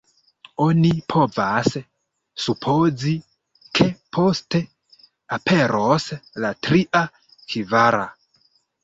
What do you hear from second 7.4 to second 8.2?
kvara.